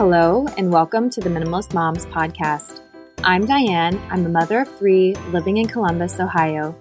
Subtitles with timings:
[0.00, 2.80] Hello, and welcome to the Minimalist Moms podcast.
[3.22, 4.00] I'm Diane.
[4.10, 6.74] I'm a mother of three living in Columbus, Ohio.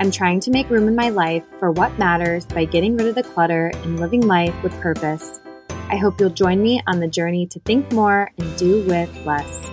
[0.00, 3.14] I'm trying to make room in my life for what matters by getting rid of
[3.14, 5.40] the clutter and living life with purpose.
[5.70, 9.70] I hope you'll join me on the journey to think more and do with less.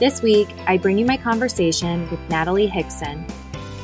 [0.00, 3.30] This week, I bring you my conversation with Natalie Hixson.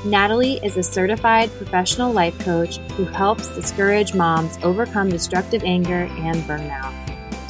[0.06, 6.38] Natalie is a certified professional life coach who helps discourage moms overcome destructive anger and
[6.44, 7.01] burnout.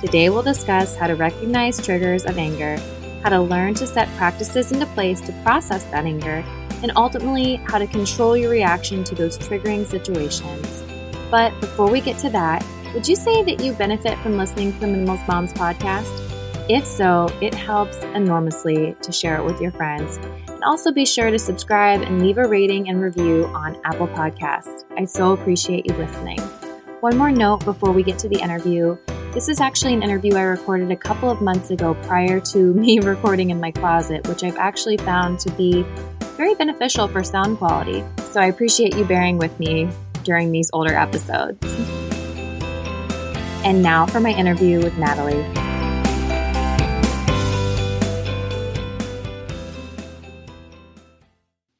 [0.02, 2.76] Today, we'll discuss how to recognize triggers of anger,
[3.22, 6.44] how to learn to set practices into place to process that anger,
[6.82, 10.82] and ultimately, how to control your reaction to those triggering situations.
[11.30, 14.80] But before we get to that, would you say that you benefit from listening to
[14.80, 16.10] the Minimalist Moms podcast?
[16.68, 20.16] If so, it helps enormously to share it with your friends.
[20.48, 24.84] And also be sure to subscribe and leave a rating and review on Apple Podcasts.
[24.96, 26.40] I so appreciate you listening.
[26.98, 28.96] One more note before we get to the interview
[29.32, 33.00] this is actually an interview I recorded a couple of months ago prior to me
[33.00, 35.84] recording in my closet, which I've actually found to be
[36.36, 38.04] very beneficial for sound quality.
[38.30, 39.88] So I appreciate you bearing with me
[40.24, 41.64] during these older episodes.
[43.64, 45.42] And now for my interview with Natalie.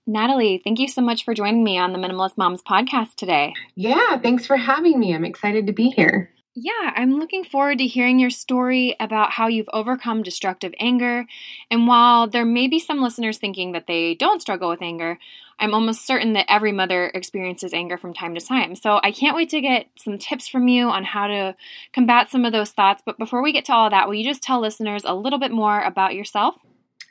[0.06, 3.53] Natalie, thank you so much for joining me on the Minimalist Moms podcast today.
[3.75, 5.14] Yeah, thanks for having me.
[5.14, 6.30] I'm excited to be here.
[6.55, 11.25] Yeah, I'm looking forward to hearing your story about how you've overcome destructive anger.
[11.70, 15.19] And while there may be some listeners thinking that they don't struggle with anger,
[15.58, 18.75] I'm almost certain that every mother experiences anger from time to time.
[18.75, 21.56] So I can't wait to get some tips from you on how to
[21.95, 23.03] combat some of those thoughts.
[23.05, 25.53] But before we get to all that, will you just tell listeners a little bit
[25.53, 26.56] more about yourself?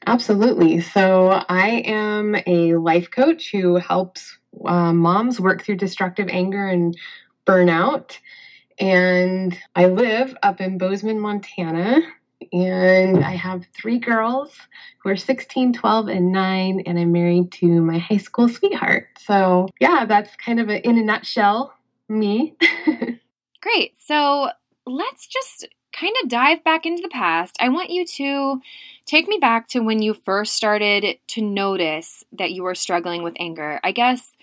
[0.06, 0.82] Absolutely.
[0.82, 6.96] So I am a life coach who helps uh, moms work through destructive anger and
[7.48, 8.18] burnout.
[8.82, 12.02] And I live up in Bozeman, Montana.
[12.52, 14.52] And I have three girls
[14.98, 16.84] who are 16, 12, and 9.
[16.88, 19.08] And I'm married to my high school sweetheart.
[19.20, 21.76] So, yeah, that's kind of a, in a nutshell
[22.10, 22.56] me.
[23.62, 23.94] Great.
[24.00, 24.50] So,
[24.88, 27.58] let's just kind of dive back into the past.
[27.60, 28.62] I want you to
[29.06, 33.36] take me back to when you first started to notice that you were struggling with
[33.40, 33.80] anger.
[33.84, 34.36] I guess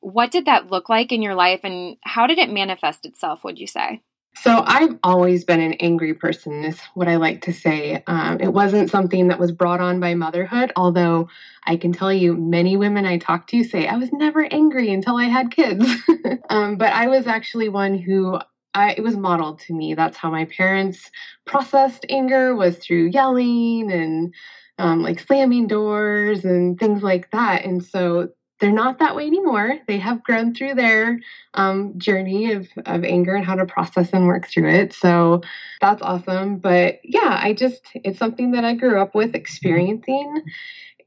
[0.00, 3.58] what did that look like in your life and how did it manifest itself, would
[3.58, 4.02] you say?
[4.36, 8.02] So, I've always been an angry person, is what I like to say.
[8.06, 11.28] Um, it wasn't something that was brought on by motherhood, although
[11.66, 15.16] I can tell you many women I talk to say, I was never angry until
[15.16, 15.84] I had kids.
[16.48, 18.38] um, but I was actually one who
[18.72, 19.94] I, it was modeled to me.
[19.94, 21.10] That's how my parents
[21.44, 24.34] processed anger was through yelling and
[24.78, 27.64] um, like slamming doors and things like that.
[27.64, 28.28] And so
[28.60, 29.78] they're not that way anymore.
[29.86, 31.18] They have grown through their
[31.54, 34.92] um, journey of, of anger and how to process and work through it.
[34.92, 35.40] So
[35.80, 36.58] that's awesome.
[36.58, 40.42] But yeah, I just, it's something that I grew up with experiencing.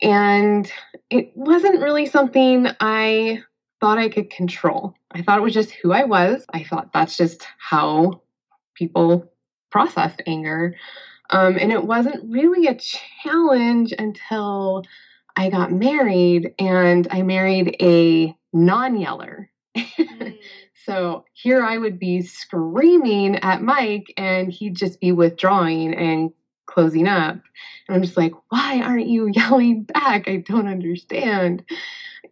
[0.02, 0.70] And
[1.10, 3.44] it wasn't really something I
[3.80, 4.96] thought I could control.
[5.12, 6.46] I thought it was just who I was.
[6.52, 8.22] I thought that's just how
[8.76, 9.32] people
[9.70, 10.76] processed anger.
[11.30, 14.84] Um, and it wasn't really a challenge until
[15.36, 19.50] I got married and I married a non yeller.
[20.00, 20.38] Mm.
[20.86, 26.32] so here I would be screaming at Mike and he'd just be withdrawing and
[26.66, 27.36] closing up.
[27.88, 30.28] And I'm just like, why aren't you yelling back?
[30.28, 31.64] I don't understand.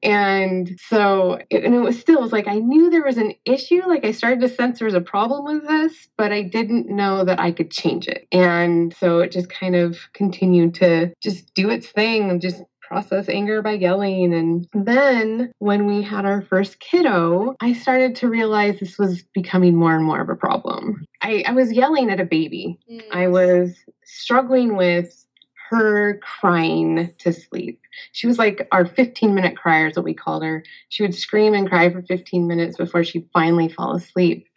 [0.03, 3.33] And so, it, and it was still, it was like I knew there was an
[3.45, 3.83] issue.
[3.85, 7.23] Like I started to sense there was a problem with this, but I didn't know
[7.23, 8.27] that I could change it.
[8.31, 13.29] And so it just kind of continued to just do its thing and just process
[13.29, 14.33] anger by yelling.
[14.33, 19.77] And then when we had our first kiddo, I started to realize this was becoming
[19.77, 21.05] more and more of a problem.
[21.21, 22.77] I, I was yelling at a baby.
[22.91, 23.03] Mm.
[23.13, 25.20] I was struggling with
[25.71, 27.79] her crying to sleep.
[28.11, 30.63] She was like our 15 minute crier, is what we called her.
[30.89, 34.47] She would scream and cry for 15 minutes before she'd finally fall asleep.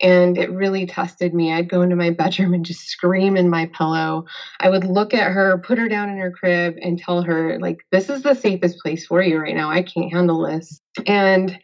[0.00, 1.52] And it really tested me.
[1.52, 4.24] I'd go into my bedroom and just scream in my pillow.
[4.60, 7.84] I would look at her, put her down in her crib, and tell her, like,
[7.92, 9.70] this is the safest place for you right now.
[9.70, 10.80] I can't handle this.
[11.06, 11.58] And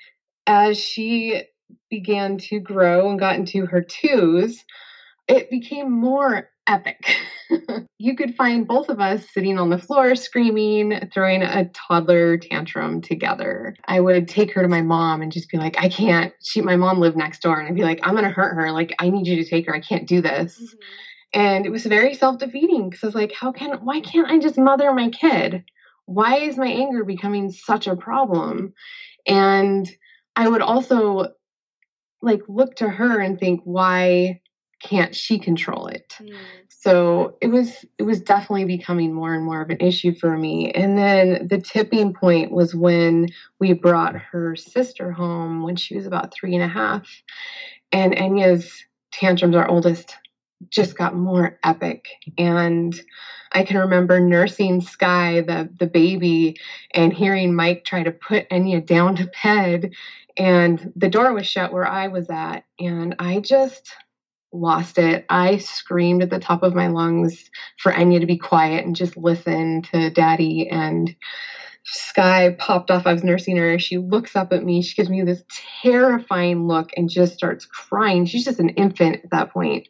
[0.47, 1.45] as she
[1.89, 4.63] began to grow and got into her twos,
[5.29, 7.17] it became more epic.
[7.99, 13.01] you could find both of us sitting on the floor screaming, throwing a toddler tantrum
[13.01, 13.75] together.
[13.87, 16.33] I would take her to my mom and just be like, I can't.
[16.45, 18.71] She, my mom lived next door, and I'd be like, I'm gonna hurt her.
[18.71, 19.75] Like, I need you to take her.
[19.75, 20.57] I can't do this.
[20.57, 20.77] Mm-hmm.
[21.41, 24.39] And it was very self defeating because I was like, how can, why can't I
[24.39, 25.65] just mother my kid?
[26.07, 28.73] Why is my anger becoming such a problem?
[29.27, 29.89] And
[30.37, 31.27] I would also
[32.23, 34.41] like look to her and think, why
[34.81, 36.15] can't she control it?
[36.21, 36.37] Mm.
[36.69, 40.71] So it was it was definitely becoming more and more of an issue for me.
[40.73, 43.29] And then the tipping point was when
[43.59, 47.09] we brought her sister home when she was about three and a half.
[47.91, 50.17] And Enya's tantrums, our oldest,
[50.71, 52.07] just got more epic.
[52.37, 52.99] And
[53.53, 56.59] I can remember nursing Sky, the, the baby,
[56.93, 59.93] and hearing Mike try to put Enya down to bed.
[60.37, 62.65] And the door was shut where I was at.
[62.79, 63.91] And I just
[64.53, 65.27] lost it.
[65.29, 69.17] I screamed at the top of my lungs for Enya to be quiet and just
[69.17, 70.69] listen to daddy.
[70.69, 71.15] And
[71.85, 73.07] Sky popped off.
[73.07, 73.79] I was nursing her.
[73.79, 74.83] She looks up at me.
[74.83, 75.43] She gives me this
[75.83, 78.27] terrifying look and just starts crying.
[78.27, 79.89] She's just an infant at that point.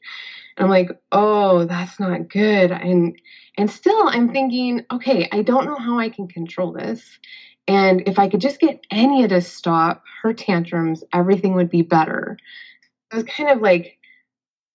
[0.58, 2.70] I'm like, oh, that's not good.
[2.70, 3.20] And
[3.56, 7.19] and still I'm thinking, okay, I don't know how I can control this.
[7.66, 12.38] And if I could just get Enya to stop her tantrums, everything would be better.
[13.12, 13.98] I was kind of like,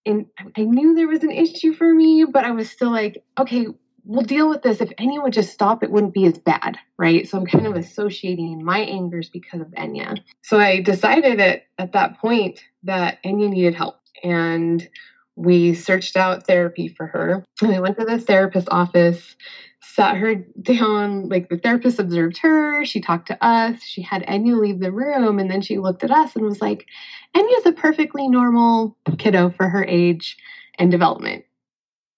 [0.06, 0.26] and
[0.58, 3.68] I knew there was an issue for me, but I was still like, okay,
[4.06, 4.82] we'll deal with this.
[4.82, 7.28] If Enya would just stop, it wouldn't be as bad, right?
[7.28, 10.20] So I'm kind of associating my angers because of Enya.
[10.42, 14.00] So I decided at, at that point that Enya needed help.
[14.24, 14.88] And
[15.36, 17.44] we searched out therapy for her.
[17.62, 19.36] And we went to the therapist office,
[19.84, 24.60] sat her down, like the therapist observed her, she talked to us, she had Enya
[24.60, 26.88] leave the room, and then she looked at us and was like,
[27.36, 30.38] Enya's a perfectly normal kiddo for her age
[30.80, 31.46] and development.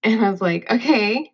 [0.03, 1.31] And I was like, okay.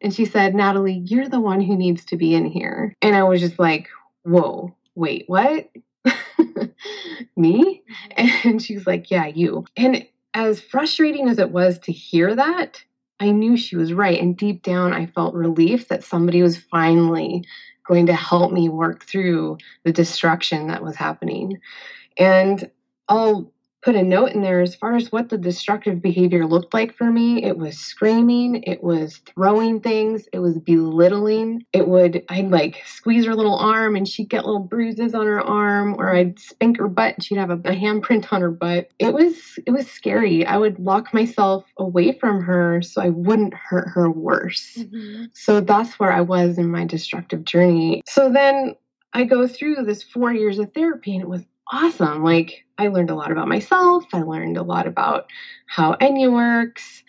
[0.00, 2.94] And she said, Natalie, you're the one who needs to be in here.
[3.02, 3.88] And I was just like,
[4.22, 5.70] whoa, wait, what?
[7.36, 7.82] Me?
[8.16, 8.48] Mm-hmm.
[8.48, 9.64] And she's like, yeah, you.
[9.76, 12.82] And as frustrating as it was to hear that,
[13.20, 14.20] I knew she was right.
[14.20, 17.44] And deep down, I felt relief that somebody was finally
[17.86, 21.60] going to help me work through the destruction that was happening.
[22.18, 22.70] And
[23.08, 23.52] I'll
[23.84, 27.10] put a note in there as far as what the destructive behavior looked like for
[27.10, 27.44] me.
[27.44, 31.66] It was screaming, it was throwing things, it was belittling.
[31.74, 35.40] It would, I'd like squeeze her little arm and she'd get little bruises on her
[35.40, 38.88] arm, or I'd spank her butt and she'd have a, a handprint on her butt.
[38.98, 39.36] It was,
[39.66, 40.46] it was scary.
[40.46, 44.78] I would lock myself away from her so I wouldn't hurt her worse.
[44.78, 45.26] Mm-hmm.
[45.34, 48.02] So that's where I was in my destructive journey.
[48.06, 48.76] So then
[49.12, 52.22] I go through this four years of therapy and it was awesome.
[52.22, 54.04] Like I learned a lot about myself.
[54.12, 55.26] I learned a lot about
[55.66, 57.02] how Enya works.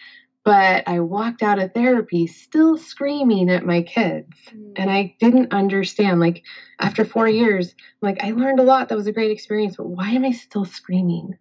[0.43, 4.29] But I walked out of therapy still screaming at my kids.
[4.55, 4.73] Mm.
[4.75, 6.19] And I didn't understand.
[6.19, 6.43] Like
[6.79, 8.89] after four years, like I learned a lot.
[8.89, 9.75] That was a great experience.
[9.77, 11.31] But why am I still screaming?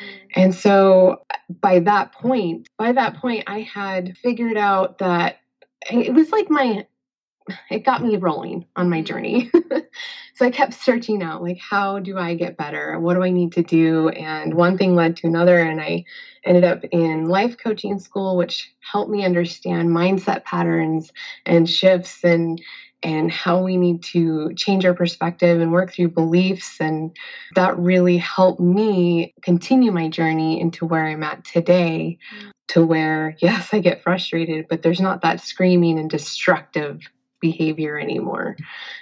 [0.00, 0.30] Mm.
[0.34, 1.24] And so
[1.60, 5.40] by that point, by that point, I had figured out that
[5.90, 6.86] it was like my
[7.70, 9.50] it got me rolling on my journey.
[10.34, 12.98] so I kept searching out like how do I get better?
[12.98, 14.08] What do I need to do?
[14.08, 16.04] And one thing led to another and I
[16.44, 21.12] ended up in life coaching school which helped me understand mindset patterns
[21.46, 22.60] and shifts and
[23.02, 27.14] and how we need to change our perspective and work through beliefs and
[27.54, 32.50] that really helped me continue my journey into where I'm at today mm.
[32.68, 37.00] to where yes I get frustrated but there's not that screaming and destructive
[37.44, 38.56] behavior anymore.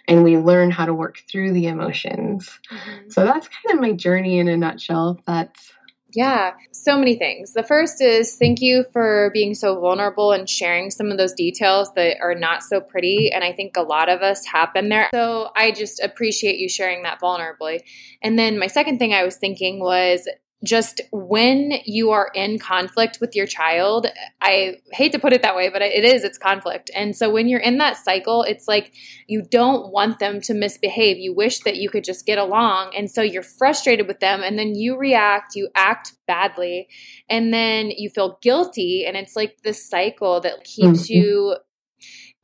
[0.08, 2.50] And we learn how to work through the emotions.
[2.72, 3.10] Mm-hmm.
[3.10, 5.20] So that's kind of my journey in a nutshell.
[5.28, 5.72] That's
[6.14, 7.54] yeah, so many things.
[7.54, 11.90] The first is thank you for being so vulnerable and sharing some of those details
[11.94, 13.30] that are not so pretty.
[13.32, 15.08] And I think a lot of us have been there.
[15.14, 17.80] So I just appreciate you sharing that vulnerably.
[18.20, 20.28] And then my second thing I was thinking was
[20.64, 24.06] just when you are in conflict with your child,
[24.40, 26.90] I hate to put it that way, but it is, it's conflict.
[26.94, 28.92] And so when you're in that cycle, it's like
[29.26, 31.18] you don't want them to misbehave.
[31.18, 32.92] You wish that you could just get along.
[32.96, 36.88] And so you're frustrated with them, and then you react, you act badly,
[37.28, 39.04] and then you feel guilty.
[39.06, 41.12] And it's like this cycle that keeps mm-hmm.
[41.12, 41.56] you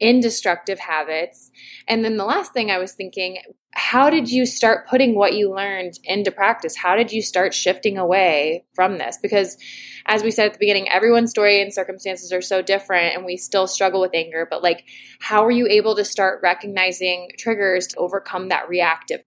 [0.00, 1.50] in destructive habits.
[1.86, 3.38] And then the last thing I was thinking,
[3.72, 6.76] how did you start putting what you learned into practice?
[6.76, 9.18] How did you start shifting away from this?
[9.20, 9.56] Because
[10.06, 13.36] as we said at the beginning, everyone's story and circumstances are so different and we
[13.36, 14.84] still struggle with anger, but like
[15.20, 19.20] how are you able to start recognizing triggers to overcome that reactive?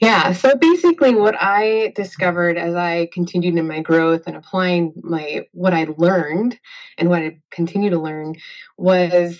[0.00, 5.46] Yeah, so basically what I discovered as I continued in my growth and applying my
[5.52, 6.58] what I learned
[6.98, 8.34] and what I continue to learn
[8.76, 9.38] was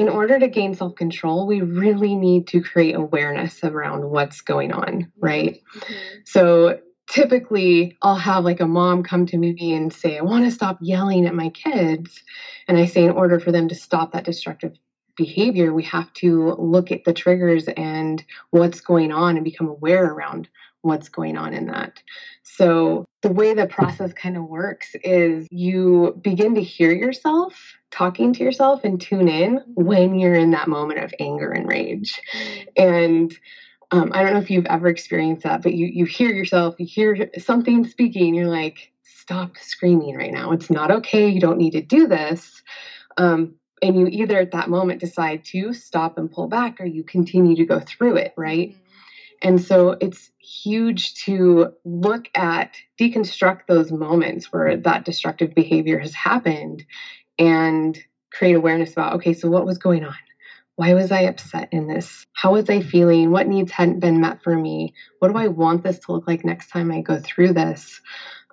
[0.00, 4.72] in order to gain self control, we really need to create awareness around what's going
[4.72, 5.60] on, right?
[5.76, 5.94] Mm-hmm.
[6.24, 10.50] So typically, I'll have like a mom come to me and say, I want to
[10.50, 12.22] stop yelling at my kids.
[12.66, 14.72] And I say, in order for them to stop that destructive
[15.20, 20.06] behavior, we have to look at the triggers and what's going on and become aware
[20.06, 20.48] around
[20.80, 22.02] what's going on in that.
[22.42, 27.54] So, the way the process kind of works is you begin to hear yourself
[27.90, 32.18] talking to yourself and tune in when you're in that moment of anger and rage.
[32.78, 33.36] And
[33.90, 36.86] um, I don't know if you've ever experienced that, but you, you hear yourself, you
[36.86, 40.52] hear something speaking, you're like, stop screaming right now.
[40.52, 41.28] It's not okay.
[41.28, 42.62] You don't need to do this.
[43.18, 47.02] Um, and you either at that moment decide to stop and pull back or you
[47.02, 48.70] continue to go through it, right?
[48.70, 48.80] Mm-hmm.
[49.42, 56.14] And so it's huge to look at, deconstruct those moments where that destructive behavior has
[56.14, 56.84] happened
[57.38, 57.98] and
[58.32, 60.14] create awareness about, okay, so what was going on?
[60.80, 62.26] Why was I upset in this?
[62.32, 63.30] How was I feeling?
[63.30, 64.94] What needs hadn't been met for me?
[65.18, 68.00] What do I want this to look like next time I go through this?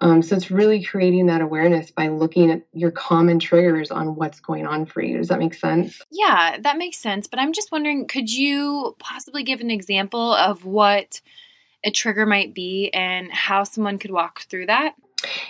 [0.02, 4.42] Um, so it's really creating that awareness by looking at your common triggers on what's
[4.42, 5.20] going on for you.
[5.20, 6.02] Does that make sense?
[6.12, 7.28] Yeah, that makes sense.
[7.28, 11.22] But I'm just wondering, could you possibly give an example of what
[11.86, 14.96] a trigger might be and how someone could walk through that?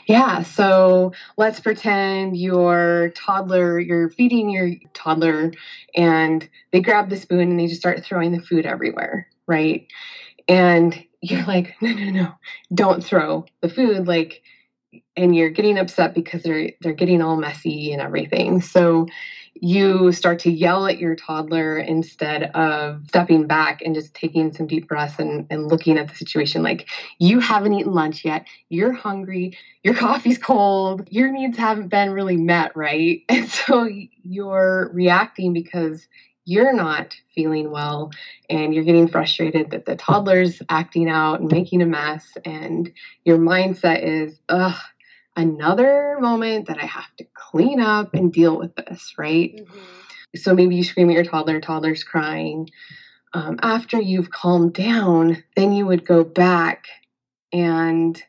[0.07, 5.51] Yeah, so let's pretend your toddler, you're feeding your toddler,
[5.96, 9.88] and they grab the spoon and they just start throwing the food everywhere, right?
[10.48, 12.34] And you're like, no, no, no,
[12.74, 14.07] don't throw the food.
[14.07, 14.41] Like,
[15.15, 18.62] and you're getting upset because they're they're getting all messy and everything.
[18.62, 19.07] So
[19.62, 24.68] you start to yell at your toddler instead of stepping back and just taking some
[24.68, 26.88] deep breaths and, and looking at the situation like
[27.20, 28.46] you haven't eaten lunch yet.
[28.70, 29.58] You're hungry.
[29.84, 31.08] Your coffee's cold.
[31.12, 33.22] Your needs haven't been really met right?
[33.30, 33.88] And so
[34.24, 36.08] you're reacting because
[36.46, 38.12] you're not feeling well
[38.50, 42.92] and you're getting frustrated that the toddler's acting out and making a mess and
[43.26, 44.76] your mindset is ugh
[45.38, 49.56] another moment that I have to clean up and deal with this, right?
[49.56, 49.79] Mm-hmm.
[50.36, 52.70] So maybe you scream at your toddler, toddler's crying.
[53.34, 56.88] Um, after you've calmed down, then you would go back
[57.53, 58.22] and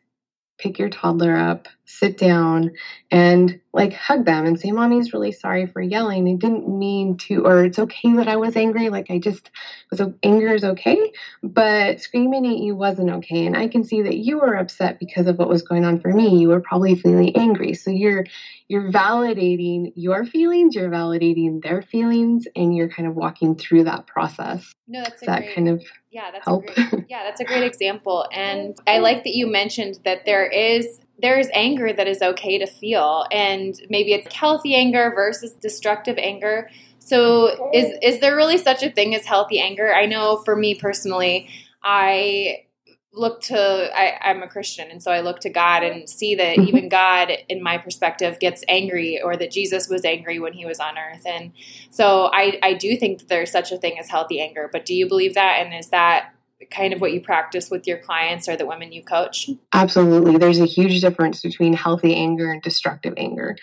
[0.58, 2.72] pick your toddler up, sit down,
[3.10, 6.28] and like hug them and say, Mommy's really sorry for yelling.
[6.28, 8.88] I didn't mean to, or it's okay that I was angry.
[8.88, 9.50] Like I just
[9.90, 11.12] was, anger is okay,
[11.44, 13.46] but screaming at you wasn't okay.
[13.46, 16.12] And I can see that you were upset because of what was going on for
[16.12, 16.40] me.
[16.40, 17.74] You were probably feeling angry.
[17.74, 18.26] So you're,
[18.66, 24.08] you're validating your feelings, you're validating their feelings, and you're kind of walking through that
[24.08, 24.72] process.
[24.88, 26.68] No, that's that great, kind of yeah, that's help.
[26.68, 28.26] A great, yeah, that's a great example.
[28.32, 32.58] And I like that you mentioned that there is there is anger that is okay
[32.58, 36.70] to feel and maybe it's healthy anger versus destructive anger.
[36.98, 39.94] So is is there really such a thing as healthy anger?
[39.94, 41.48] I know for me personally
[41.82, 42.64] i
[43.12, 46.56] look to I, am a christian and so i look to god and see that
[46.56, 46.68] mm-hmm.
[46.68, 50.78] even god in my perspective gets angry or that jesus was angry when he was
[50.78, 51.22] on earth.
[51.26, 51.52] And
[51.90, 54.94] so i i do think that there's such a thing as healthy anger but do
[54.94, 55.64] you believe that?
[55.64, 56.32] And is that
[56.66, 59.48] kind of what you practice with your clients or the women you coach?
[59.72, 60.38] Absolutely.
[60.38, 63.56] There's a huge difference between healthy anger and destructive anger.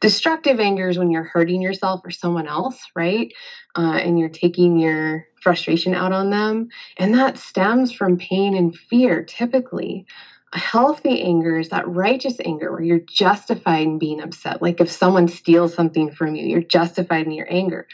[0.00, 3.32] Destructive anger is when you're hurting yourself or someone else, right?
[3.76, 6.68] Uh, and you're taking your frustration out on them.
[6.98, 10.06] And that stems from pain and fear typically.
[10.54, 14.60] A healthy anger is that righteous anger where you're justified in being upset.
[14.60, 17.88] Like if someone steals something from you, you're justified in your anger.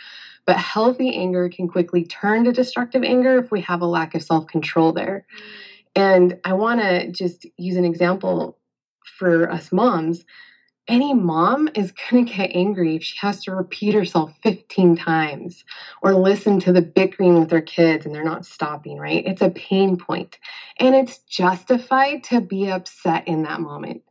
[0.49, 4.23] But healthy anger can quickly turn to destructive anger if we have a lack of
[4.23, 5.27] self control there.
[5.95, 8.59] And I want to just use an example
[9.19, 10.25] for us moms.
[10.89, 15.65] Any mom is going to get angry if she has to repeat herself 15 times
[16.01, 19.27] or listen to the bickering with her kids and they're not stopping, right?
[19.27, 20.39] It's a pain point.
[20.81, 24.03] And it's justified to be upset in that moment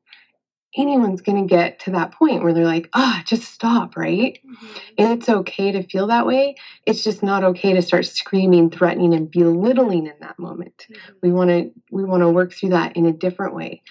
[0.77, 4.39] anyone's going to get to that point where they're like, ah, oh, just stop, right?
[4.45, 4.77] Mm-hmm.
[4.97, 6.55] And it's okay to feel that way.
[6.85, 10.85] It's just not okay to start screaming, threatening, and belittling in that moment.
[10.89, 11.13] Mm-hmm.
[11.21, 13.81] We want to we want to work through that in a different way.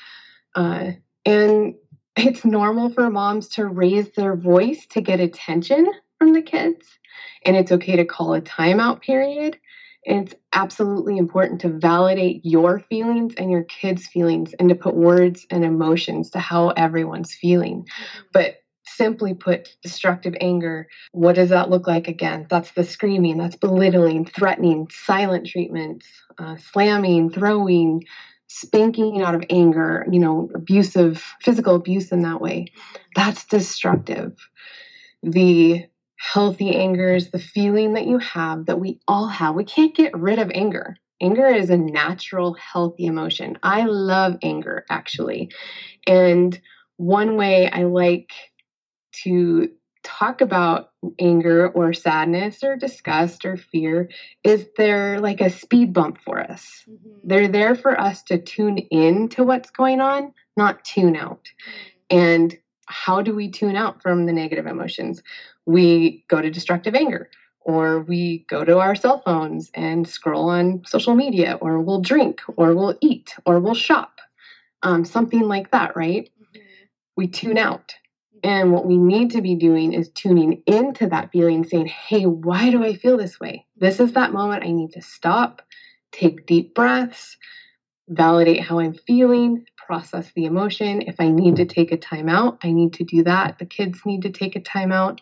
[0.54, 0.92] Uh,
[1.24, 1.74] and
[2.16, 5.86] it's normal for moms to raise their voice to get attention
[6.18, 6.86] from the kids.
[7.44, 9.58] And it's okay to call a timeout period
[10.06, 15.44] it's absolutely important to validate your feelings and your kids' feelings and to put words
[15.50, 17.82] and emotions to how everyone's feeling.
[17.82, 18.22] Mm-hmm.
[18.32, 18.54] But
[18.86, 22.46] simply put, destructive anger, what does that look like again?
[22.48, 26.06] That's the screaming, that's belittling, threatening, silent treatments,
[26.38, 28.04] uh, slamming, throwing,
[28.46, 32.66] spanking out of anger, you know, abusive, physical abuse in that way.
[32.66, 32.96] Mm-hmm.
[33.16, 34.36] That's destructive.
[35.24, 35.86] The
[36.16, 39.54] healthy anger is the feeling that you have that we all have.
[39.54, 40.96] We can't get rid of anger.
[41.20, 43.58] Anger is a natural, healthy emotion.
[43.62, 45.50] I love anger, actually.
[46.06, 46.58] And
[46.96, 48.32] one way I like
[49.24, 49.70] to
[50.02, 54.08] talk about anger or sadness or disgust or fear
[54.44, 56.84] is they're like a speed bump for us.
[56.88, 57.18] Mm-hmm.
[57.24, 61.48] They're there for us to tune in to what's going on, not tune out.
[62.10, 62.18] Mm-hmm.
[62.18, 65.22] And how do we tune out from the negative emotions?
[65.66, 70.82] We go to destructive anger, or we go to our cell phones and scroll on
[70.86, 74.20] social media, or we'll drink, or we'll eat, or we'll shop.
[74.82, 76.30] Um, something like that, right?
[76.40, 76.60] Mm-hmm.
[77.16, 77.94] We tune out.
[78.44, 82.70] And what we need to be doing is tuning into that feeling, saying, hey, why
[82.70, 83.66] do I feel this way?
[83.76, 85.62] This is that moment I need to stop,
[86.12, 87.36] take deep breaths,
[88.08, 91.02] validate how I'm feeling, process the emotion.
[91.02, 93.58] If I need to take a time out, I need to do that.
[93.58, 95.20] The kids need to take a time out.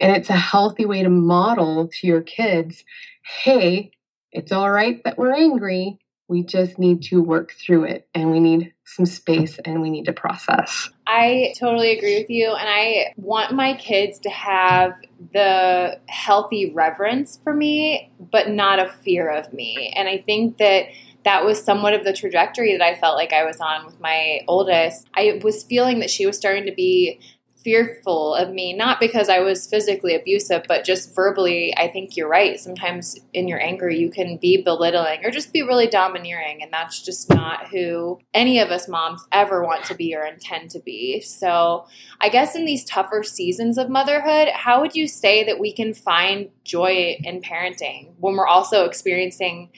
[0.00, 2.84] And it's a healthy way to model to your kids
[3.26, 3.90] hey,
[4.32, 5.98] it's all right that we're angry.
[6.28, 10.06] We just need to work through it and we need some space and we need
[10.06, 10.90] to process.
[11.06, 12.50] I totally agree with you.
[12.50, 14.92] And I want my kids to have
[15.32, 19.92] the healthy reverence for me, but not a fear of me.
[19.96, 20.86] And I think that
[21.24, 24.40] that was somewhat of the trajectory that I felt like I was on with my
[24.46, 25.08] oldest.
[25.14, 27.20] I was feeling that she was starting to be
[27.66, 31.76] fearful of me, not because I was physically abusive, but just verbally.
[31.76, 32.60] I think you're right.
[32.60, 37.02] Sometimes in your anger, you can be belittling or just be really domineering, and that's
[37.02, 41.20] just not who any of us moms ever want to be or intend to be.
[41.20, 41.86] So,
[42.20, 45.92] I guess in these tougher seasons of motherhood, how would you say that we can
[45.92, 49.70] find joy in parenting when we're also experiencing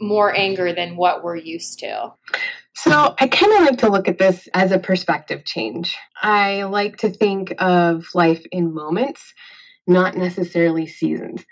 [0.00, 2.14] more anger than what we're used to?
[2.76, 5.96] So I kind of like to look at this as a perspective change.
[6.20, 9.32] I like to think of life in moments,
[9.86, 11.42] not necessarily seasons.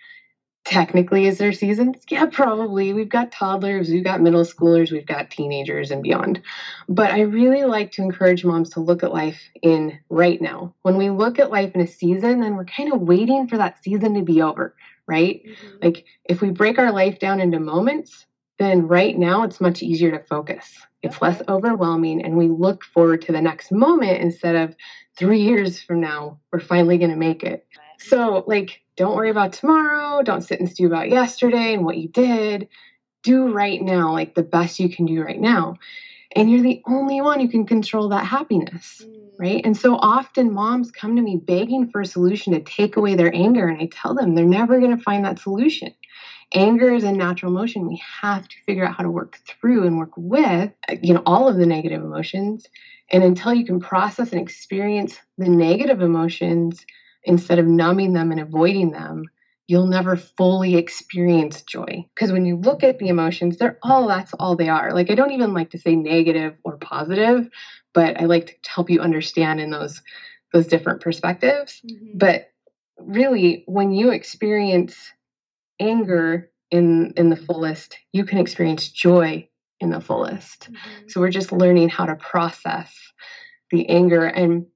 [0.66, 1.96] Technically, is there seasons?
[2.10, 2.92] Yeah, probably.
[2.92, 6.42] We've got toddlers, we've got middle schoolers, we've got teenagers and beyond.
[6.90, 10.74] But I really like to encourage moms to look at life in right now.
[10.82, 13.82] When we look at life in a season, then we're kind of waiting for that
[13.82, 14.76] season to be over,
[15.06, 15.42] right?
[15.42, 15.76] Mm-hmm.
[15.80, 18.26] Like if we break our life down into moments,
[18.58, 20.78] then right now it's much easier to focus.
[21.04, 24.74] It's less overwhelming, and we look forward to the next moment instead of
[25.16, 27.66] three years from now, we're finally going to make it.
[27.98, 30.22] So, like, don't worry about tomorrow.
[30.22, 32.68] Don't sit and stew about yesterday and what you did.
[33.22, 35.76] Do right now, like the best you can do right now.
[36.36, 39.30] And you're the only one who can control that happiness, mm.
[39.38, 39.62] right?
[39.64, 43.34] And so often moms come to me begging for a solution to take away their
[43.34, 43.68] anger.
[43.68, 45.94] And I tell them they're never going to find that solution
[46.54, 47.88] anger is a natural emotion.
[47.88, 50.70] We have to figure out how to work through and work with
[51.02, 52.66] you know all of the negative emotions.
[53.10, 56.84] And until you can process and experience the negative emotions
[57.24, 59.24] instead of numbing them and avoiding them
[59.66, 62.06] you'll never fully experience joy.
[62.14, 64.92] Because when you look at the emotions they're all that's all they are.
[64.92, 67.48] Like i don't even like to say negative or positive
[67.92, 70.02] but i like to help you understand in those
[70.52, 71.80] those different perspectives.
[71.84, 72.18] Mm-hmm.
[72.18, 72.50] but
[72.98, 75.12] really when you experience
[75.80, 79.48] anger in in the fullest, you can experience joy
[79.80, 80.70] in the fullest.
[80.70, 81.08] Mm-hmm.
[81.08, 82.94] So we're just learning how to process
[83.70, 84.24] the anger.
[84.24, 84.66] And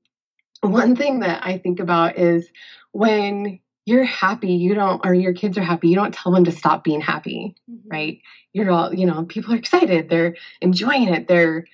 [0.61, 2.49] one thing that I think about is
[2.93, 6.53] when you're happy, you don't, or your kids are happy, you don't tell them to
[6.53, 7.89] stop being happy, mm-hmm.
[7.89, 8.21] right?
[8.53, 11.65] You're all, you know, people are excited, they're enjoying it, they're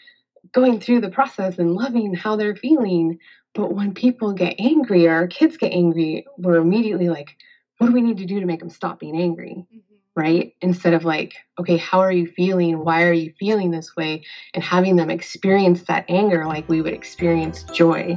[0.53, 3.19] going through the process and loving how they're feeling.
[3.55, 7.37] But when people get angry or our kids get angry, we're immediately like,
[7.79, 9.67] what do we need to do to make them stop being angry?
[9.73, 9.81] Mm-hmm.
[10.17, 10.55] Right?
[10.61, 12.85] Instead of like, okay, how are you feeling?
[12.85, 14.25] Why are you feeling this way?
[14.55, 18.17] And having them experience that anger like we would experience joy.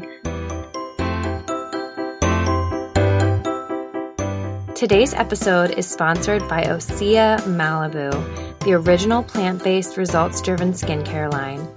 [4.76, 8.12] Today's episode is sponsored by Osea Malibu,
[8.60, 11.68] the original plant based, results driven skincare line.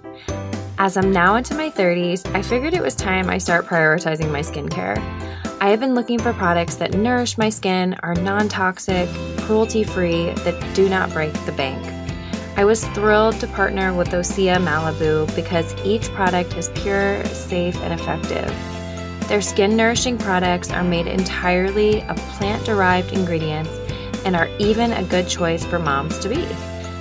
[0.77, 4.41] As I'm now into my 30s, I figured it was time I start prioritizing my
[4.41, 4.99] skincare.
[5.63, 10.31] I have been looking for products that nourish my skin, are non toxic, cruelty free,
[10.31, 11.87] that do not break the bank.
[12.57, 17.93] I was thrilled to partner with Osea Malibu because each product is pure, safe, and
[17.93, 18.49] effective.
[19.29, 23.71] Their skin nourishing products are made entirely of plant derived ingredients
[24.25, 26.47] and are even a good choice for moms to be.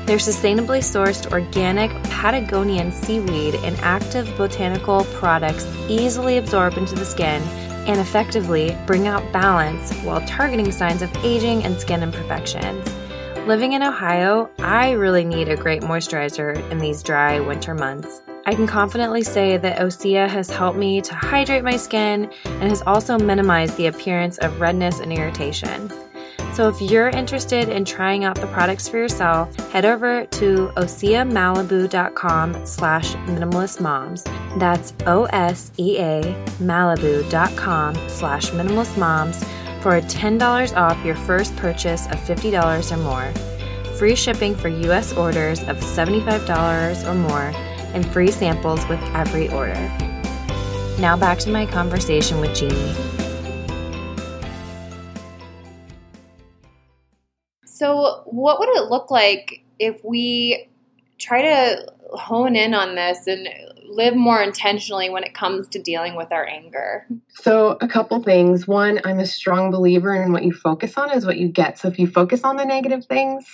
[0.05, 7.41] Their sustainably sourced organic Patagonian seaweed and active botanical products easily absorb into the skin
[7.89, 12.87] and effectively bring out balance while targeting signs of aging and skin imperfections.
[13.47, 18.21] Living in Ohio, I really need a great moisturizer in these dry winter months.
[18.45, 22.83] I can confidently say that Osea has helped me to hydrate my skin and has
[22.83, 25.91] also minimized the appearance of redness and irritation.
[26.53, 32.65] So if you're interested in trying out the products for yourself, head over to oseamalibu.com
[32.65, 34.59] slash minimalistmoms.
[34.59, 36.21] That's O-S-E-A
[36.59, 39.45] Malibu.com slash minimalistmoms
[39.81, 43.31] for a $10 off your first purchase of $50 or more,
[43.97, 45.13] free shipping for U.S.
[45.13, 47.53] orders of $75 or more,
[47.93, 49.79] and free samples with every order.
[50.99, 53.18] Now back to my conversation with Jeannie.
[57.79, 60.67] So, what would it look like if we
[61.17, 63.47] try to hone in on this and
[63.87, 67.07] live more intentionally when it comes to dealing with our anger?
[67.29, 68.67] So, a couple things.
[68.67, 71.79] One, I'm a strong believer in what you focus on is what you get.
[71.79, 73.47] So, if you focus on the negative things,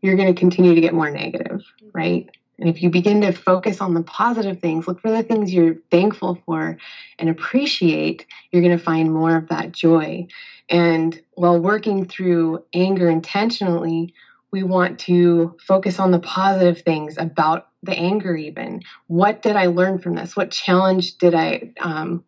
[0.00, 1.88] you're going to continue to get more negative, mm-hmm.
[1.92, 2.30] right?
[2.58, 5.76] And if you begin to focus on the positive things, look for the things you're
[5.90, 6.76] thankful for
[7.18, 10.26] and appreciate, you're going to find more of that joy.
[10.68, 14.14] And while working through anger intentionally,
[14.52, 18.82] we want to focus on the positive things about the anger, even.
[19.06, 20.36] What did I learn from this?
[20.36, 22.22] What challenge did I um,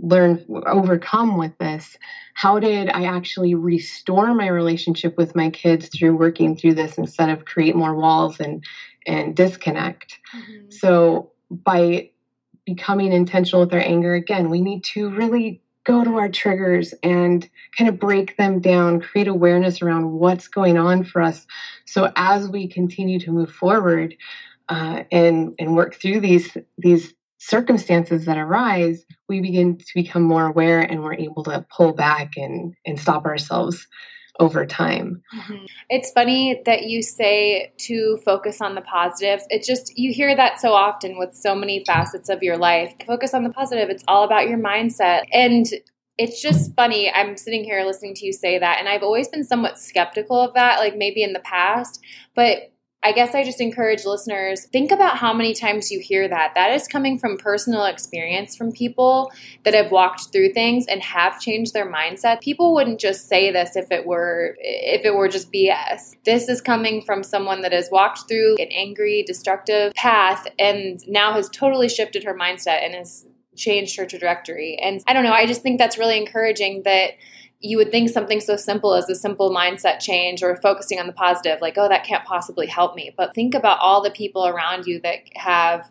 [0.00, 1.96] learn, overcome with this?
[2.34, 7.30] How did I actually restore my relationship with my kids through working through this instead
[7.30, 8.64] of create more walls and,
[9.08, 10.18] and disconnect?
[10.34, 10.70] Mm-hmm.
[10.70, 12.10] So, by
[12.64, 17.48] becoming intentional with our anger, again, we need to really go to our triggers and
[17.76, 21.46] kind of break them down, create awareness around what's going on for us.
[21.86, 24.14] So as we continue to move forward
[24.68, 30.46] uh, and and work through these these circumstances that arise, we begin to become more
[30.46, 33.86] aware and we're able to pull back and and stop ourselves
[34.38, 35.22] over time.
[35.34, 35.64] Mm-hmm.
[35.90, 39.44] It's funny that you say to focus on the positives.
[39.50, 42.94] It just, you hear that so often with so many facets of your life.
[43.06, 43.90] Focus on the positive.
[43.90, 45.24] It's all about your mindset.
[45.32, 45.66] And
[46.18, 47.10] it's just funny.
[47.12, 50.52] I'm sitting here listening to you say that, and I've always been somewhat skeptical of
[50.54, 52.00] that, like maybe in the past.
[52.34, 56.52] But I guess I just encourage listeners think about how many times you hear that.
[56.56, 59.30] That is coming from personal experience from people
[59.64, 62.40] that have walked through things and have changed their mindset.
[62.40, 66.16] People wouldn't just say this if it were if it were just BS.
[66.24, 71.32] This is coming from someone that has walked through an angry, destructive path and now
[71.32, 74.76] has totally shifted her mindset and has changed her trajectory.
[74.82, 77.12] And I don't know, I just think that's really encouraging that
[77.60, 81.12] you would think something so simple as a simple mindset change or focusing on the
[81.12, 83.12] positive, like, oh, that can't possibly help me.
[83.16, 85.90] But think about all the people around you that have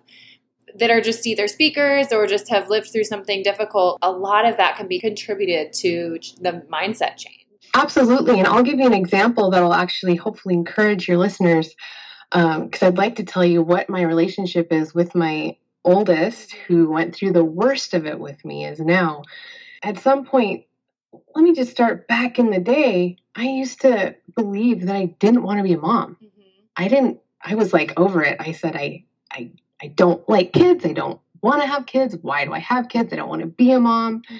[0.75, 3.97] that are just either speakers or just have lived through something difficult.
[4.01, 7.45] A lot of that can be contributed to the mindset change.
[7.73, 8.39] Absolutely.
[8.39, 11.73] And I'll give you an example that will actually hopefully encourage your listeners.
[12.31, 16.89] Because um, I'd like to tell you what my relationship is with my oldest, who
[16.89, 19.23] went through the worst of it with me, is now.
[19.81, 20.65] At some point,
[21.35, 23.17] let me just start back in the day.
[23.35, 26.17] I used to believe that I didn't want to be a mom.
[26.21, 26.41] Mm-hmm.
[26.75, 27.19] I didn't.
[27.41, 28.37] I was like over it.
[28.39, 30.85] I said I I I don't like kids.
[30.85, 32.15] I don't want to have kids.
[32.21, 33.13] Why do I have kids?
[33.13, 34.21] I don't want to be a mom.
[34.21, 34.37] Mm-hmm.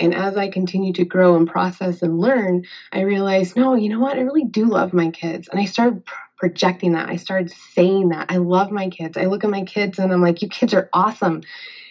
[0.00, 4.00] And as I continue to grow and process and learn, I realized, no, you know
[4.00, 4.16] what?
[4.16, 5.48] I really do love my kids.
[5.48, 6.02] And I started
[6.38, 7.10] projecting that.
[7.10, 8.26] I started saying that.
[8.30, 9.18] I love my kids.
[9.18, 11.42] I look at my kids and I'm like, you kids are awesome.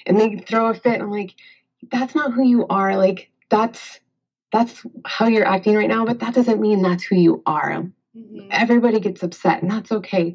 [0.07, 0.99] And they throw a fit.
[0.99, 1.35] I'm like,
[1.91, 2.97] that's not who you are.
[2.97, 3.99] Like, that's
[4.51, 7.83] that's how you're acting right now, but that doesn't mean that's who you are.
[8.15, 8.47] Mm-hmm.
[8.51, 10.33] Everybody gets upset, and that's okay.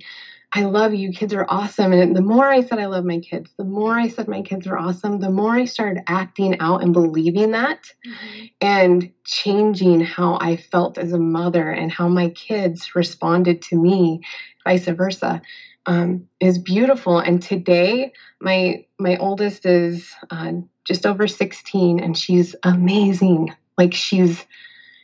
[0.56, 1.10] I love you.
[1.10, 1.92] Kids are awesome.
[1.92, 4.68] And the more I said I love my kids, the more I said my kids
[4.68, 8.44] are awesome, the more I started acting out and believing that mm-hmm.
[8.60, 14.20] and changing how I felt as a mother and how my kids responded to me,
[14.62, 15.42] vice versa.
[15.86, 17.18] Um, is beautiful.
[17.18, 20.52] And today, my my oldest is uh,
[20.84, 23.54] just over 16, and she's amazing.
[23.76, 24.44] Like she's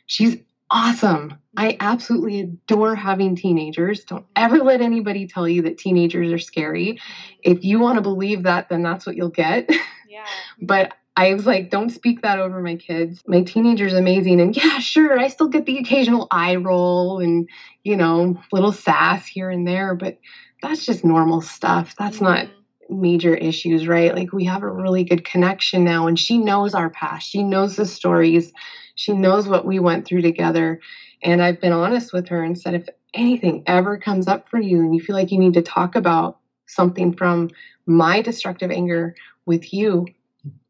[0.05, 0.37] she's
[0.69, 1.35] awesome.
[1.57, 4.05] I absolutely adore having teenagers.
[4.05, 6.99] Don't ever let anybody tell you that teenagers are scary.
[7.43, 9.69] If you want to believe that, then that's what you'll get.
[10.11, 10.25] Yeah.
[10.61, 13.21] but I was like, don't speak that over my kids.
[13.27, 14.41] My teenager's amazing.
[14.41, 17.47] And yeah, sure, I still get the occasional eye roll and,
[17.83, 20.17] you know, little sass here and there, but
[20.61, 21.95] that's just normal stuff.
[21.97, 22.25] That's mm-hmm.
[22.25, 22.47] not
[22.91, 24.13] major issues, right?
[24.13, 27.29] Like we have a really good connection now, and she knows our past.
[27.29, 28.51] She knows the stories.
[28.95, 30.79] She knows what we went through together.
[31.23, 34.79] And I've been honest with her and said, if anything ever comes up for you
[34.79, 37.49] and you feel like you need to talk about something from
[37.85, 40.07] my destructive anger with you,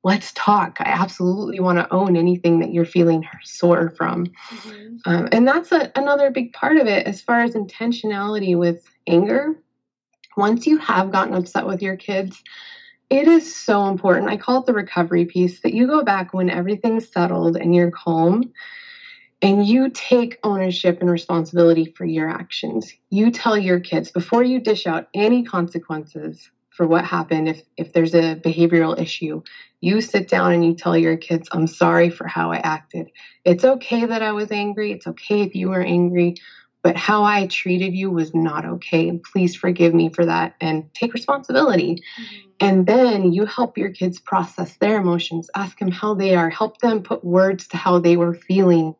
[0.03, 0.77] let's talk.
[0.79, 4.25] I absolutely want to own anything that you're feeling sore from.
[4.25, 4.97] Mm-hmm.
[5.05, 9.55] Um, and that's a, another big part of it as far as intentionality with anger
[10.37, 12.43] once you have gotten upset with your kids,
[13.09, 14.29] it is so important.
[14.29, 17.91] I call it the recovery piece that you go back when everything's settled and you're
[17.91, 18.51] calm
[19.41, 22.93] and you take ownership and responsibility for your actions.
[23.09, 27.93] You tell your kids before you dish out any consequences for what happened if if
[27.93, 29.41] there's a behavioral issue
[29.81, 33.09] you sit down and you tell your kids i'm sorry for how i acted
[33.45, 36.33] it's okay that i was angry it's okay if you were angry
[36.83, 39.19] but how i treated you was not okay.
[39.31, 41.95] Please forgive me for that and take responsibility.
[41.95, 42.47] Mm-hmm.
[42.59, 45.49] and then you help your kids process their emotions.
[45.55, 46.49] Ask them how they are.
[46.49, 48.95] Help them put words to how they were feeling.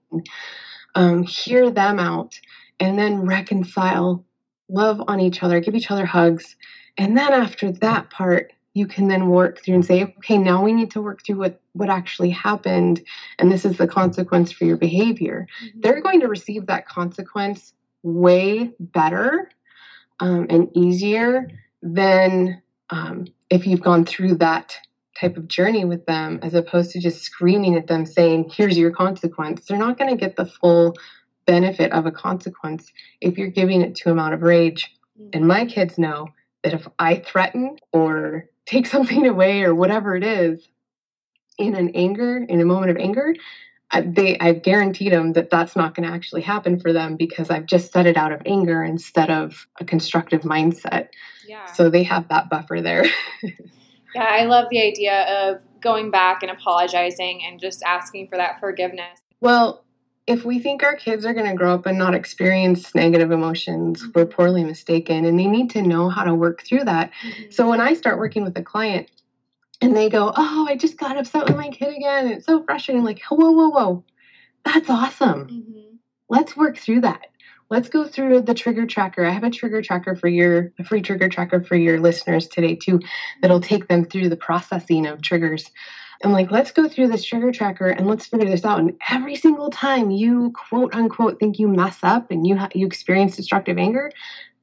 [0.96, 2.39] Um, hear them out
[2.80, 4.26] and then reconcile
[4.67, 6.56] love on each other give each other hugs.
[6.98, 10.71] And then after that part, you can then work through and say, okay, now we
[10.71, 13.01] need to work through what, what actually happened.
[13.38, 15.47] And this is the consequence for your behavior.
[15.63, 15.79] Mm-hmm.
[15.81, 19.49] They're going to receive that consequence way better
[20.19, 21.49] um, and easier
[21.81, 24.77] than um, if you've gone through that
[25.19, 28.91] type of journey with them, as opposed to just screaming at them saying, here's your
[28.91, 29.65] consequence.
[29.65, 30.95] They're not going to get the full
[31.45, 34.95] benefit of a consequence if you're giving it to them out of rage.
[35.19, 35.29] Mm-hmm.
[35.34, 36.29] And my kids know
[36.63, 40.67] that if I threaten or take something away or whatever it is
[41.57, 43.36] in an anger, in a moment of anger,
[43.91, 47.49] I, they I've guaranteed them that that's not going to actually happen for them because
[47.49, 51.10] I've just said it out of anger instead of a constructive mindset.
[51.45, 51.65] Yeah.
[51.65, 53.05] So they have that buffer there.
[54.15, 58.60] yeah, I love the idea of going back and apologizing and just asking for that
[58.60, 59.19] forgiveness.
[59.41, 59.84] Well,
[60.32, 64.04] if we think our kids are going to grow up and not experience negative emotions,
[64.15, 64.34] we're mm-hmm.
[64.34, 67.12] poorly mistaken, and they need to know how to work through that.
[67.22, 67.52] Mm-hmm.
[67.52, 69.12] So when I start working with a client
[69.82, 73.04] and they go, Oh, I just got upset with my kid again, it's so frustrating,
[73.04, 74.04] like, whoa, whoa, whoa,
[74.63, 75.48] that's awesome.
[75.48, 75.96] Mm-hmm.
[76.30, 77.28] Let's work through that.
[77.70, 79.26] Let's go through the trigger tracker.
[79.26, 82.76] I have a trigger tracker for your a free trigger tracker for your listeners today
[82.76, 83.00] too
[83.41, 85.72] that'll take them through the processing of triggers.
[86.23, 88.79] I'm like, let's go through this trigger tracker and let's figure this out.
[88.79, 92.86] And every single time you quote unquote think you mess up and you ha- you
[92.86, 94.12] experience destructive anger,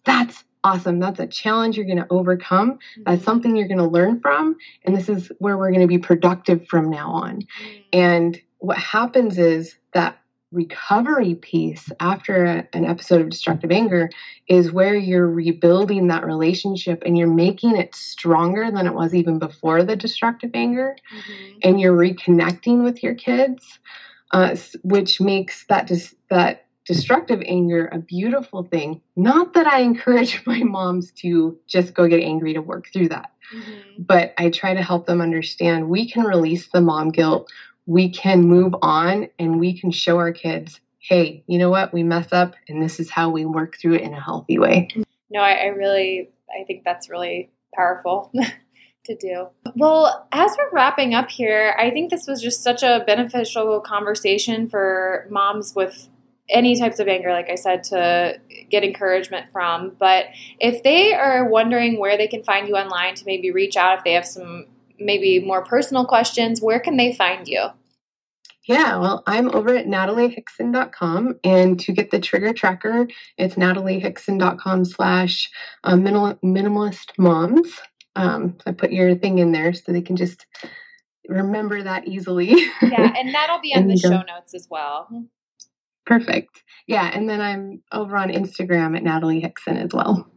[0.05, 0.99] that's awesome.
[0.99, 2.73] That's a challenge you're going to overcome.
[2.73, 3.03] Mm-hmm.
[3.07, 4.57] That's something you're going to learn from.
[4.85, 7.42] And this is where we're going to be productive from now on.
[7.42, 7.81] Mm-hmm.
[7.92, 10.18] And what happens is that
[10.51, 14.09] recovery piece after an episode of destructive anger
[14.49, 19.39] is where you're rebuilding that relationship and you're making it stronger than it was even
[19.39, 21.59] before the destructive anger mm-hmm.
[21.63, 23.79] and you're reconnecting with your kids
[24.31, 30.43] uh, which makes that dis- that destructive anger a beautiful thing not that i encourage
[30.47, 34.03] my moms to just go get angry to work through that mm-hmm.
[34.03, 37.53] but i try to help them understand we can release the mom guilt
[37.88, 42.03] we can move on and we can show our kids, hey, you know what, we
[42.03, 44.88] mess up and this is how we work through it in a healthy way.
[45.31, 48.31] No, I, I really, I think that's really powerful.
[49.05, 49.48] to do.
[49.74, 54.68] Well, as we're wrapping up here, I think this was just such a beneficial conversation
[54.68, 56.11] for moms with
[56.51, 58.38] any types of anger, like I said, to
[58.70, 59.96] get encouragement from.
[59.98, 60.27] But
[60.61, 64.05] if they are wondering where they can find you online to maybe reach out if
[64.05, 64.66] they have some
[64.99, 67.69] maybe more personal questions, where can they find you?
[68.69, 71.41] Yeah, well, I'm over at nataliehixson.com.
[71.43, 73.09] And to get the trigger tracker,
[73.39, 75.51] it's nataliehixson.com slash
[75.85, 77.81] uh, minimalist moms.
[78.15, 80.45] Um, I put your thing in there so they can just
[81.29, 82.51] remember that easily.
[82.83, 85.09] yeah, and that'll be on the show notes as well.
[86.05, 86.63] Perfect.
[86.87, 90.31] Yeah, and then I'm over on Instagram at Natalie Hixson as well.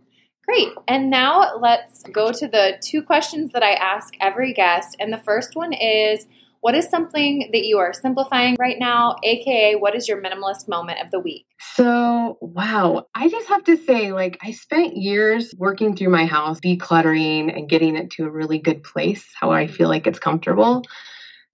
[0.48, 0.70] Great.
[0.88, 4.98] And now let's go to the two questions that I ask every guest.
[5.00, 6.26] And the first one is
[6.62, 9.16] what is something that you are simplifying right now?
[9.24, 11.48] AKA, what is your minimalist moment of the week?
[11.60, 16.60] So, wow, I just have to say, like, I spent years working through my house,
[16.60, 20.84] decluttering and getting it to a really good place, how I feel like it's comfortable.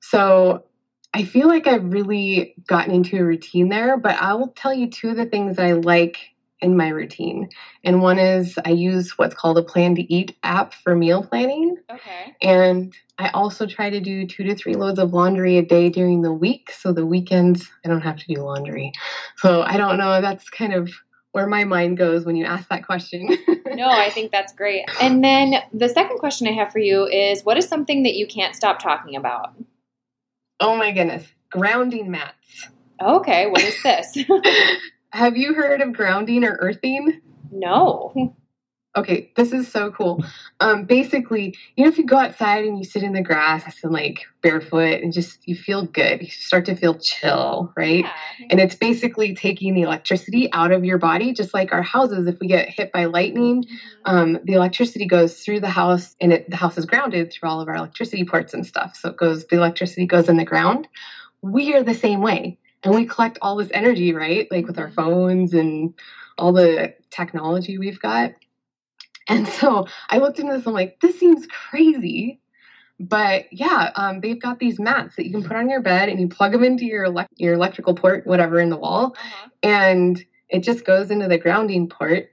[0.02, 0.65] So,
[1.13, 4.89] I feel like I've really gotten into a routine there, but I will tell you
[4.89, 6.17] two of the things that I like
[6.62, 7.50] in my routine.
[7.84, 11.78] And one is I use what's called a plan to eat app for meal planning.
[11.91, 12.36] Okay.
[12.41, 16.22] And I also try to do two to three loads of laundry a day during
[16.22, 16.72] the week.
[16.72, 18.91] So the weekends, I don't have to do laundry.
[19.38, 20.22] So I don't know.
[20.22, 20.91] That's kind of
[21.32, 23.30] where my mind goes when you ask that question.
[23.67, 24.86] no, I think that's great.
[25.00, 28.26] And then the second question I have for you is what is something that you
[28.26, 29.54] can't stop talking about?
[30.60, 31.28] Oh my goodness.
[31.52, 32.70] Grounding mats.
[33.00, 34.17] Okay, what is this?
[35.12, 37.22] Have you heard of grounding or earthing?
[37.52, 38.34] No.
[38.98, 40.24] Okay, this is so cool.
[40.60, 43.93] Um, basically, you know, if you go outside and you sit in the grass and
[43.93, 48.06] like barefoot and just you feel good, you start to feel chill, right?
[48.06, 48.48] Yeah.
[48.50, 52.28] And it's basically taking the electricity out of your body, just like our houses.
[52.28, 54.15] If we get hit by lightning, mm-hmm.
[54.15, 57.62] um, the electricity goes through the house, and it, the house is grounded through all
[57.62, 58.96] of our electricity ports and stuff.
[58.96, 60.88] So it goes, the electricity goes in the ground.
[61.43, 64.48] We are the same way and we collect all this energy, right?
[64.52, 64.96] Like with our mm-hmm.
[64.96, 65.94] phones and
[66.38, 68.34] all the technology we've got.
[69.28, 72.40] And so I looked into this, I'm like, this seems crazy.
[73.00, 76.20] But yeah, um, they've got these mats that you can put on your bed and
[76.20, 79.16] you plug them into your, elect- your electrical port, whatever, in the wall.
[79.18, 79.50] Uh-huh.
[79.63, 82.32] And it just goes into the grounding port.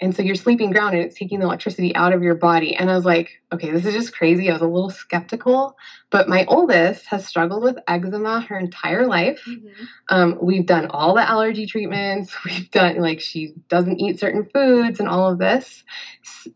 [0.00, 2.74] And so you're sleeping ground and it's taking the electricity out of your body.
[2.74, 4.50] And I was like, okay, this is just crazy.
[4.50, 5.76] I was a little skeptical.
[6.10, 9.42] But my oldest has struggled with eczema her entire life.
[9.48, 9.84] Mm-hmm.
[10.08, 12.34] Um, we've done all the allergy treatments.
[12.44, 15.84] We've done, like, she doesn't eat certain foods and all of this.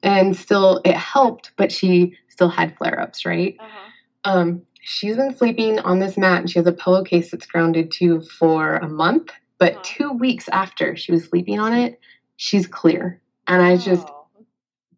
[0.02, 3.56] And still, it helped, but she still had flare ups, right?
[3.60, 3.90] Uh-huh.
[4.24, 8.20] Um, she's been sleeping on this mat and she has a pillowcase that's grounded to
[8.20, 9.30] for a month.
[9.58, 9.82] But uh-huh.
[9.84, 12.00] two weeks after she was sleeping on it,
[12.36, 14.26] she's clear and I just, oh.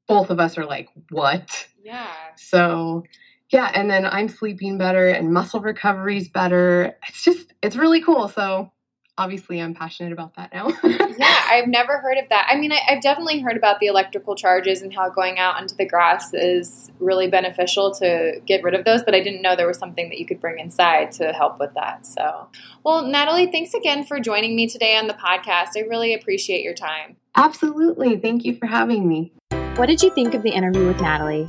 [0.06, 1.66] both of us are like, what?
[1.82, 2.12] Yeah.
[2.36, 3.04] So,
[3.50, 3.70] yeah.
[3.74, 6.96] And then I'm sleeping better and muscle recovery's better.
[7.08, 8.28] It's just, it's really cool.
[8.28, 8.70] So,
[9.20, 10.68] obviously I'm passionate about that now.
[10.84, 12.48] yeah, I've never heard of that.
[12.50, 15.76] I mean, I, have definitely heard about the electrical charges and how going out onto
[15.76, 19.66] the grass is really beneficial to get rid of those, but I didn't know there
[19.66, 22.06] was something that you could bring inside to help with that.
[22.06, 22.48] So,
[22.82, 25.70] well, Natalie, thanks again for joining me today on the podcast.
[25.76, 27.16] I really appreciate your time.
[27.36, 28.18] Absolutely.
[28.18, 29.32] Thank you for having me.
[29.76, 31.46] What did you think of the interview with Natalie?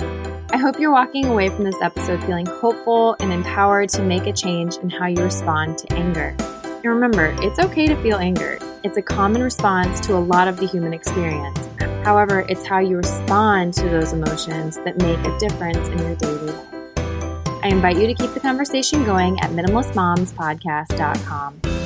[0.52, 4.32] I hope you're walking away from this episode feeling hopeful and empowered to make a
[4.32, 6.36] change in how you respond to anger.
[6.38, 8.58] And remember, it's okay to feel anger.
[8.84, 11.68] It's a common response to a lot of the human experience.
[12.04, 16.52] However, it's how you respond to those emotions that make a difference in your daily
[16.52, 16.66] life.
[17.62, 21.81] I invite you to keep the conversation going at minimalistmomspodcast.com.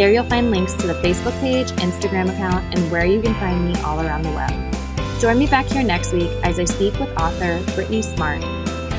[0.00, 3.70] There you'll find links to the Facebook page, Instagram account, and where you can find
[3.70, 5.20] me all around the web.
[5.20, 8.40] Join me back here next week as I speak with author Brittany Smart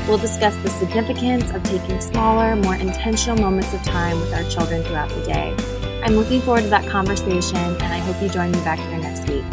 [0.06, 4.84] We'll discuss the significance of taking smaller, more intentional moments of time with our children
[4.84, 5.56] throughout the day.
[6.04, 9.28] I'm looking forward to that conversation, and I hope you join me back here next
[9.28, 9.44] week.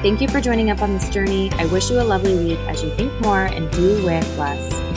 [0.00, 1.50] Thank you for joining up on this journey.
[1.58, 4.89] I wish you a lovely week as you think more and do with less.